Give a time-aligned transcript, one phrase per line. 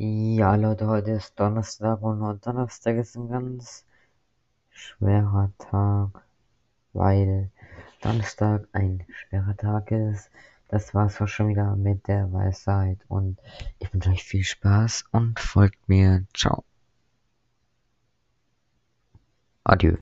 [0.00, 3.84] Ja, Leute, heute ist Donnerstag und Donnerstag ist ein ganz
[4.70, 6.24] schwerer Tag,
[6.92, 7.50] weil
[8.00, 10.30] Donnerstag ein schwerer Tag ist.
[10.68, 13.40] Das war's auch schon wieder mit der Weisheit und
[13.80, 16.24] ich wünsche euch viel Spaß und folgt mir.
[16.32, 16.62] Ciao.
[19.64, 19.96] Adieu.